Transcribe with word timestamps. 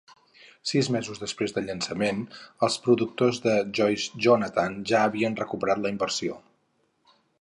Sis 0.69 0.87
mesos 0.95 1.19
després 1.23 1.51
del 1.57 1.67
llançament, 1.71 2.23
els 2.67 2.77
productors 2.87 3.43
de 3.45 3.53
Joyce 3.81 4.23
Jonathan 4.27 4.79
ja 4.93 5.03
havien 5.11 5.39
recuperat 5.43 5.83
la 5.85 5.93
inversió. 5.97 6.41